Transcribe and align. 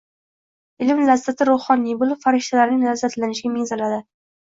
Ilm 0.85 1.03
lazzati 1.09 1.47
ruhoniy 1.51 1.99
boʻlib, 2.01 2.23
farishtalarning 2.27 2.85
lazzatlanishiga 2.91 3.57
mеngzaladi 3.63 4.05